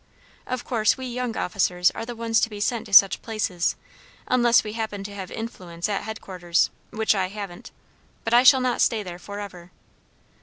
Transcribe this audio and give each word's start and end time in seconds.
Of 0.47 0.65
course 0.65 0.97
we 0.97 1.05
young 1.05 1.37
officers 1.37 1.91
are 1.91 2.07
the 2.07 2.15
ones 2.15 2.41
to 2.41 2.49
be 2.49 2.59
sent 2.59 2.87
to 2.87 2.93
such 2.93 3.21
places; 3.21 3.75
unless 4.27 4.63
we 4.63 4.73
happen 4.73 5.03
to 5.03 5.13
have 5.13 5.29
influence 5.29 5.87
at 5.87 6.01
headquarters, 6.05 6.71
which 6.89 7.13
I 7.13 7.27
haven't. 7.27 7.69
But 8.23 8.33
I 8.33 8.41
shall 8.41 8.61
not 8.61 8.81
stay 8.81 9.03
there 9.03 9.19
for 9.19 9.39
ever." 9.39 9.69